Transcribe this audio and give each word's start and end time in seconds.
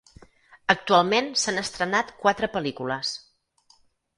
Actualment 0.73 1.29
s'han 1.41 1.61
estrenat 1.63 2.09
quatre 2.25 2.51
pel·lícules. 2.57 3.13